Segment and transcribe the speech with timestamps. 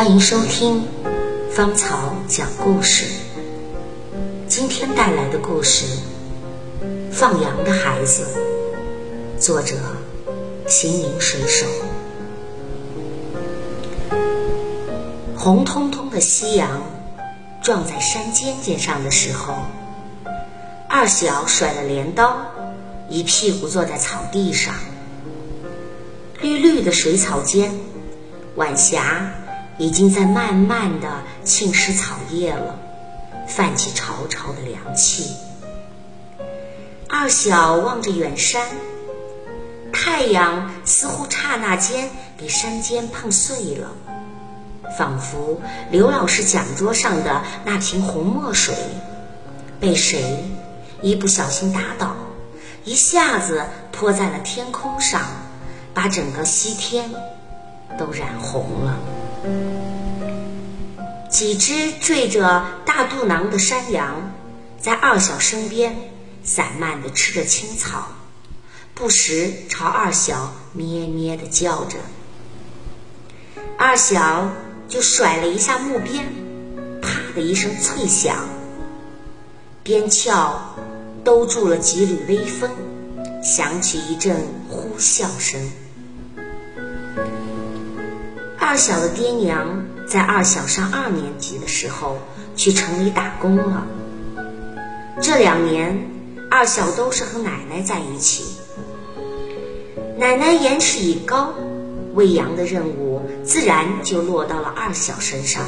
[0.00, 0.82] 欢迎收听
[1.50, 3.04] 芳草讲故事。
[4.48, 5.84] 今天带来的故事
[7.12, 8.26] 《放羊的孩子》，
[9.38, 9.76] 作者
[10.66, 11.66] 行云水手。
[15.36, 16.82] 红彤彤的夕阳
[17.62, 19.54] 撞在山尖尖上的时候，
[20.88, 22.40] 二小甩了镰刀，
[23.10, 24.74] 一屁股坐在草地上。
[26.40, 27.78] 绿绿的水草间，
[28.54, 29.34] 晚霞
[29.80, 32.78] 已经在慢慢的浸湿草叶了，
[33.48, 35.34] 泛起潮潮的凉气。
[37.08, 38.68] 二小望着远山，
[39.90, 43.88] 太阳似乎刹那间给山尖碰碎了，
[44.98, 48.74] 仿佛刘老师讲桌上的那瓶红墨水，
[49.80, 50.44] 被谁
[51.00, 52.14] 一不小心打倒，
[52.84, 55.22] 一下子泼在了天空上。
[55.92, 57.10] 把整个西天
[57.98, 58.96] 都染红了。
[61.30, 64.32] 几只缀着大肚囊的山羊，
[64.80, 65.96] 在二小身边
[66.42, 68.08] 散漫地吃着青草，
[68.94, 71.98] 不时朝二小咩咩地叫着。
[73.78, 74.50] 二小
[74.88, 76.26] 就甩了一下木鞭，
[77.00, 78.48] 啪的一声脆响，
[79.82, 80.60] 鞭鞘
[81.24, 82.70] 兜住了几缕微风。
[83.42, 84.36] 响起一阵
[84.68, 85.72] 呼啸声。
[88.70, 92.18] 二小的爹娘在二小上二年级的时候
[92.54, 93.84] 去城里打工了。
[95.20, 96.08] 这两年，
[96.48, 98.44] 二小都是和奶奶在一起。
[100.16, 101.52] 奶奶言事已高，
[102.14, 105.64] 喂羊的任务自然就落到了二小身上。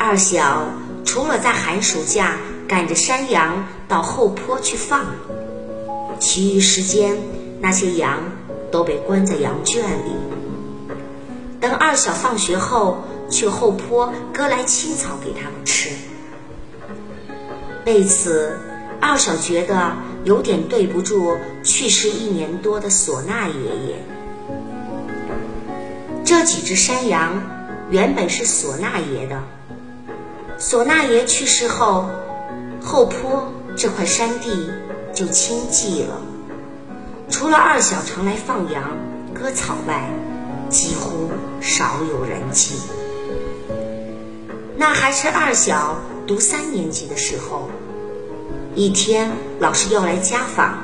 [0.00, 0.66] 二小
[1.04, 2.34] 除了在寒暑假
[2.66, 5.06] 赶着山羊到后坡去放。
[6.18, 7.16] 其余时间，
[7.60, 8.18] 那些羊
[8.72, 10.10] 都被关在羊圈里。
[11.62, 12.98] 等二小放学后，
[13.30, 15.88] 去后坡割来青草给他们吃。
[17.86, 18.58] 为此，
[19.00, 19.92] 二小觉得
[20.24, 24.04] 有点对不住去世一年多的唢呐爷爷。
[26.24, 27.40] 这几只山羊
[27.90, 29.40] 原本是唢呐爷的，
[30.58, 32.10] 唢呐爷去世后，
[32.82, 34.50] 后坡这块山地。
[35.14, 36.22] 就清寂了，
[37.28, 38.82] 除了二小常来放羊、
[39.34, 40.08] 割草外，
[40.70, 41.21] 几乎
[41.72, 42.76] 少有人气。
[44.76, 45.96] 那还是二小
[46.26, 47.70] 读三年级的时候，
[48.74, 50.76] 一天老师要来家访，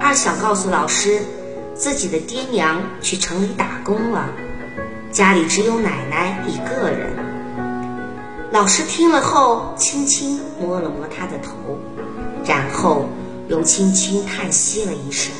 [0.00, 1.20] 二小告诉老师，
[1.74, 4.26] 自己的爹娘去城里打工了，
[5.12, 7.12] 家里只有奶奶一个人。
[8.50, 11.52] 老师听了后，轻轻摸了摸他的头，
[12.46, 13.04] 然后。
[13.50, 15.34] 又轻轻叹息了一声。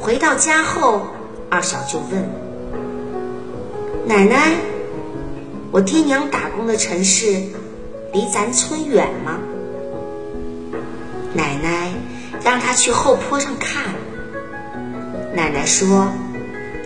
[0.00, 1.02] 回到家后，
[1.48, 2.28] 二小就问
[4.06, 4.54] 奶奶
[5.72, 7.42] ：“我爹娘打工的城市
[8.12, 9.40] 离咱村远吗？”
[11.34, 11.92] 奶奶
[12.44, 13.94] 让他去后坡上看。
[15.34, 16.08] 奶奶说：“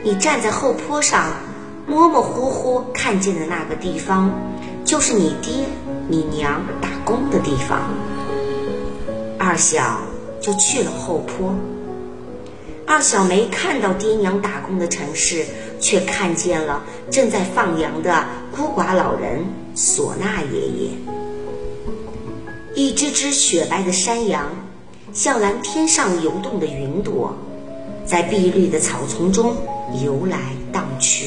[0.03, 1.35] 你站在后坡上，
[1.87, 4.33] 模模糊糊看见的那个地方，
[4.87, 5.67] 就是你爹
[6.09, 7.91] 你娘打工的地方。”
[9.39, 9.99] 二小
[10.41, 11.55] 就去了后坡。
[12.87, 15.45] 二小没看到爹娘打工的城市，
[15.81, 18.25] 却看见了正在放羊的
[18.55, 20.91] 孤寡老人唢呐爷爷。
[22.75, 24.51] 一只只雪白的山羊，
[25.13, 27.35] 像蓝天上游动的云朵，
[28.05, 29.57] 在碧绿的草丛中
[30.05, 30.39] 游来
[30.73, 31.27] 荡去。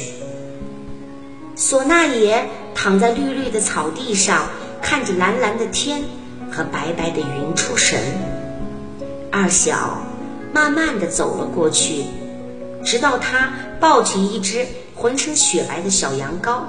[1.58, 4.48] 唢呐爷躺在绿绿的草地上，
[4.82, 6.04] 看着蓝蓝的天。
[6.56, 8.00] 和白白的云出神，
[9.32, 10.04] 二小
[10.54, 12.04] 慢慢的走了过去，
[12.86, 13.52] 直到他
[13.84, 16.62] 抱起一只浑身雪白的小羊羔，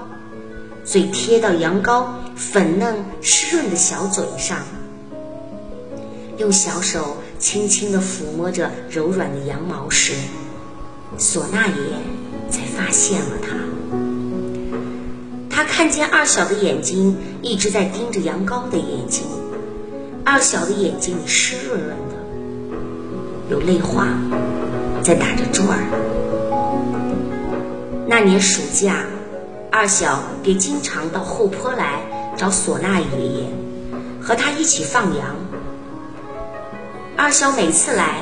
[0.85, 4.59] 嘴贴到羊羔粉嫩湿润的小嘴上，
[6.37, 10.15] 用小手轻轻地抚摸着柔软的羊毛时，
[11.17, 13.51] 唢呐爷才发现了他。
[15.49, 19.23] 他看见二小的眼睛一直在盯着羊羔的眼睛。
[20.25, 22.17] 二小的眼睛里湿润润的，
[23.51, 24.09] 有泪花
[25.01, 26.14] 在打着转儿。
[28.07, 28.97] 那年暑假，
[29.71, 32.01] 二小也经常到后坡来
[32.37, 33.47] 找唢呐爷爷，
[34.21, 35.35] 和他一起放羊。
[37.17, 38.17] 二小每次来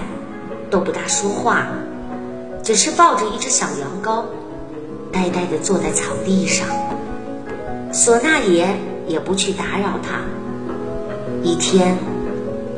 [0.71, 1.67] 都不大说话，
[2.63, 4.25] 只是抱着一只小羊羔，
[5.11, 6.69] 呆呆地坐在草地上。
[7.93, 8.77] 唢呐爷
[9.09, 10.21] 也不去打扰他。
[11.43, 11.99] 一天，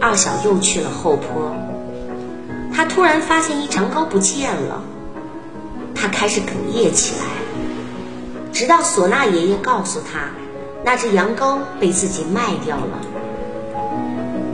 [0.01, 1.55] 二小又去了后坡。
[2.75, 4.83] 他突然发现一长高不见了，
[5.95, 7.25] 他开始哽咽起来。
[8.53, 10.31] 直到唢呐爷爷告诉他，
[10.85, 13.01] 那只羊羔被自己卖掉了，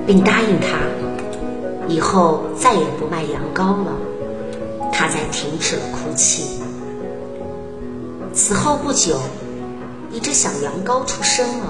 [0.07, 0.79] 并答应他
[1.87, 3.93] 以后再也不卖羊羔了，
[4.93, 6.61] 他才停止了哭泣。
[8.33, 9.19] 此后不久，
[10.13, 11.67] 一只小羊羔出生了。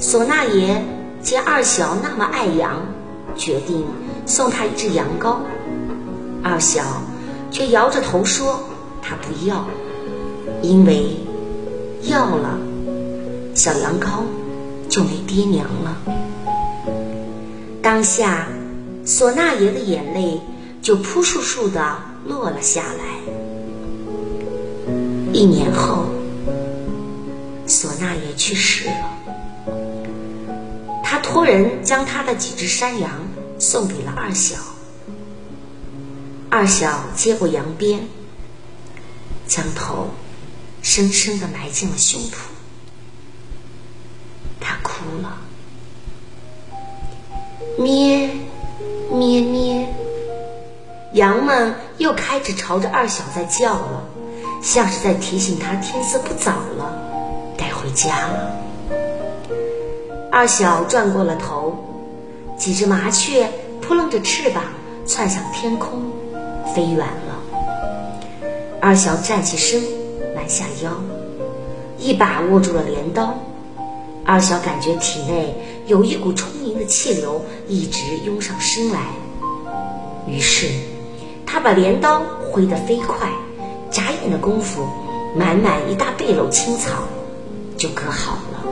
[0.00, 0.82] 唢呐爷
[1.22, 2.82] 见二小那么爱羊，
[3.36, 3.84] 决定
[4.26, 5.36] 送他一只羊羔。
[6.42, 6.82] 二小
[7.50, 8.60] 却摇着头说
[9.02, 9.66] 他不要。
[10.62, 11.16] 因为
[12.02, 12.58] 要了
[13.54, 14.22] 小羊羔，
[14.88, 15.96] 就没爹娘了。
[17.82, 18.48] 当下，
[19.04, 20.40] 唢呐爷的眼泪
[20.80, 23.32] 就扑簌簌的落了下来。
[25.32, 26.06] 一年后，
[27.66, 29.74] 唢呐爷去世了。
[31.02, 33.10] 他托人将他的几只山羊
[33.58, 34.56] 送给了二小。
[36.58, 38.08] 二小接过羊鞭，
[39.46, 40.08] 将头。
[40.80, 42.36] 深深的埋进了胸脯，
[44.58, 45.36] 他哭了，
[47.76, 48.30] 咩
[49.12, 49.86] 咩咩，
[51.12, 54.04] 羊们又开始朝着二小在叫了，
[54.62, 57.02] 像是在提醒他天色不早了，
[57.58, 58.56] 该回家了。
[60.32, 61.76] 二小转过了头，
[62.56, 64.64] 几只麻雀扑棱着翅膀
[65.04, 66.12] 窜向天空，
[66.76, 67.40] 飞远了。
[68.82, 69.82] 二小站起身。
[70.36, 70.90] 弯下腰，
[71.98, 73.34] 一把握住了镰刀。
[74.22, 75.56] 二小感觉体内
[75.86, 79.00] 有一股充盈的气流一直涌上身来，
[80.28, 80.68] 于是
[81.46, 83.30] 他把镰刀挥得飞快，
[83.90, 84.86] 眨眼的功夫，
[85.34, 87.04] 满满一大背篓青草
[87.78, 88.62] 就割好了。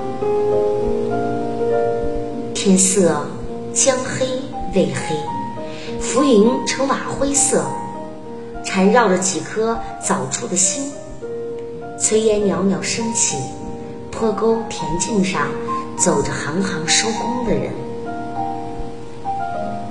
[2.54, 3.26] 天色
[3.72, 4.26] 将黑
[4.74, 5.16] 未黑，
[5.98, 7.64] 浮云呈瓦灰色，
[8.74, 10.90] 缠绕着几颗早出的星。
[11.96, 13.36] 炊烟袅袅升起，
[14.10, 15.46] 坡沟田径上
[15.96, 17.70] 走着行行收工的人。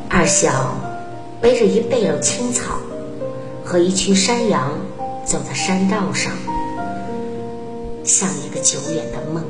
[0.10, 0.76] 二小
[1.40, 2.76] 背着一背篓青草，
[3.64, 4.74] 和一群山羊
[5.24, 6.34] 走在山道上，
[8.04, 9.42] 像一个久远的梦。